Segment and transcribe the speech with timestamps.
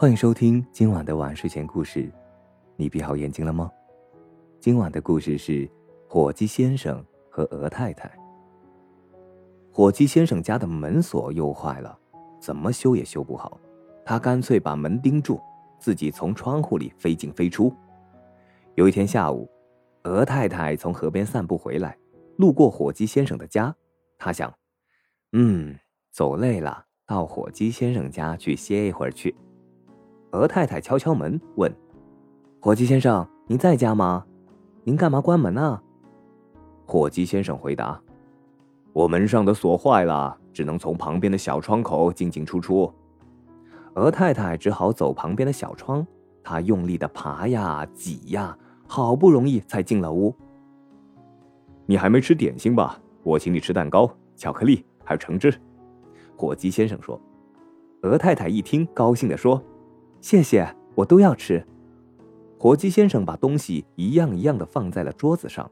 [0.00, 2.10] 欢迎收听今晚的晚睡前故事，
[2.74, 3.70] 你闭好眼睛了吗？
[4.58, 5.70] 今晚的故事是
[6.08, 8.10] 火鸡先生和鹅太太。
[9.70, 11.98] 火鸡先生家的门锁又坏了，
[12.40, 13.60] 怎么修也修不好，
[14.02, 15.38] 他干脆把门钉住，
[15.78, 17.70] 自己从窗户里飞进飞出。
[18.76, 19.46] 有一天下午，
[20.04, 21.94] 鹅太太从河边散步回来，
[22.38, 23.76] 路过火鸡先生的家，
[24.16, 24.50] 她想
[25.36, 25.78] ：“嗯，
[26.10, 29.36] 走累了，到火鸡先生家去歇一会儿去。”
[30.32, 31.74] 鹅太太敲敲门，问
[32.60, 34.24] ：“火鸡先生，您在家吗？
[34.84, 35.80] 您干嘛关门呢？”
[36.86, 38.00] 火鸡先生回答
[38.92, 42.92] ：“我门上的锁坏了，只能从旁边的小窗口进进出出。”
[43.94, 46.06] 鹅太太只好走旁边的小窗，
[46.44, 48.56] 她用力的爬呀挤呀，
[48.86, 50.32] 好不容易才进了屋。
[51.86, 53.00] 你还没吃点心吧？
[53.24, 55.52] 我请你吃蛋糕、巧克力还有橙汁。”
[56.38, 57.20] 火鸡先生说。
[58.02, 59.62] 鹅太太一听，高兴的说。
[60.20, 61.66] 谢谢，我都要吃。
[62.58, 65.68] 火鸡先生把东西一样一样的放在了桌子上。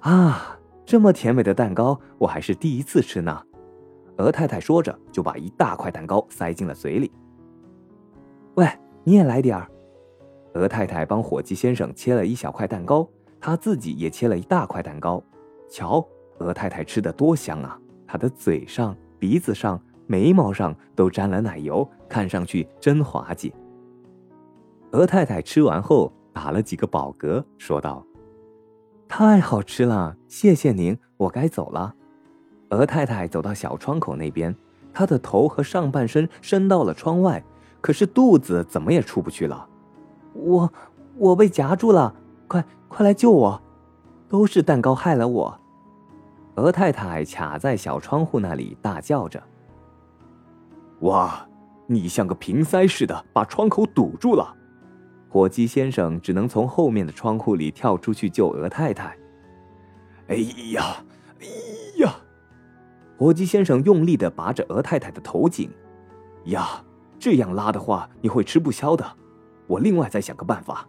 [0.00, 3.42] 啊，这么甜美的蛋糕，我还是第一次吃呢。
[4.18, 7.10] 鹅太太说着，就把一大块蛋糕塞进了嘴里。
[8.54, 8.68] 喂，
[9.02, 9.68] 你也来点儿。
[10.52, 13.08] 鹅太太帮火鸡先生切了一小块蛋糕，
[13.40, 15.20] 她自己也切了一大块蛋糕。
[15.68, 16.06] 瞧，
[16.38, 17.76] 鹅太太吃的多香啊！
[18.06, 19.82] 她的嘴上、鼻子上。
[20.06, 23.54] 眉毛上都沾了奶油，看上去真滑稽。
[24.92, 28.04] 鹅太太吃完后打了几个饱嗝，说道
[29.08, 31.94] ：“太好吃了，谢谢您，我该走了。”
[32.70, 34.54] 鹅太太走到小窗口那边，
[34.92, 37.44] 她的头和上半身伸到了窗外，
[37.80, 39.68] 可是肚子怎么也出不去了。
[40.32, 40.72] 我，
[41.16, 42.14] 我被夹住了，
[42.46, 43.60] 快快来救我！
[44.28, 45.60] 都是蛋糕害了我。
[46.56, 49.42] 鹅太太卡在小窗户那里大叫着。
[51.00, 51.46] 哇！
[51.86, 54.56] 你像个瓶塞似的把窗口堵住了，
[55.28, 59.14] 火鸡先生只能从后面的窗户里跳出去救鹅太太。
[60.28, 60.36] 哎
[60.72, 61.04] 呀，
[61.40, 61.46] 哎
[61.98, 62.14] 呀！
[63.18, 65.70] 火鸡先生用力的拔着鹅太太的头颈。
[66.44, 66.82] 呀，
[67.18, 69.04] 这样拉的话你会吃不消的。
[69.66, 70.88] 我另外再想个办法。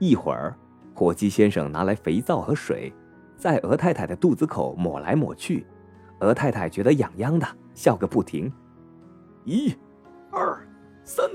[0.00, 0.56] 一会儿，
[0.94, 2.92] 火鸡先生拿来肥皂和水，
[3.36, 5.64] 在鹅太太的肚子口抹来抹去。
[6.20, 8.52] 鹅太太觉得痒痒的，笑个不停。
[9.44, 9.74] 一、
[10.30, 10.58] 二、
[11.04, 11.28] 三，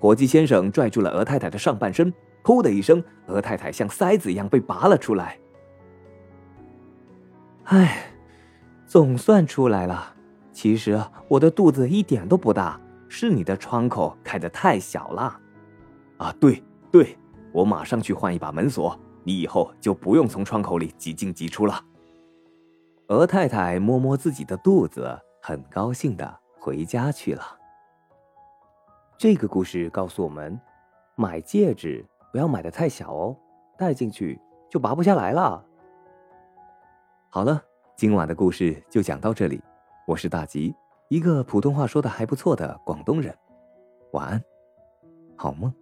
[0.00, 5.38] 火鸡先生拽住了鹅太太的上半身，噗的一声，鹅太太像塞子一样被拔了出来。
[7.64, 8.12] 唉，
[8.86, 10.14] 总算出来了。
[10.52, 15.40] 其实我的肚子一点都不大，是你的窗口开的太小了。
[16.16, 17.16] 啊，对对，
[17.52, 21.84] 我马上去换一把门锁，你以后就不用从窗口里挤进挤出了。
[23.08, 27.42] 鹅太太摸摸自己的肚子，很高兴的回家去了。
[29.16, 30.60] 这个故事告诉我们，
[31.14, 33.34] 买戒指不要买的太小哦，
[33.78, 35.64] 戴进去就拔不下来了。
[37.30, 37.62] 好了，
[37.96, 39.58] 今晚的故事就讲到这里。
[40.06, 40.74] 我是大吉，
[41.08, 43.34] 一个普通话说的还不错的广东人。
[44.12, 44.44] 晚安，
[45.34, 45.72] 好梦。